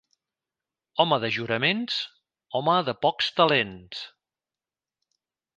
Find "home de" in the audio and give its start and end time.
1.03-1.29, 2.61-2.97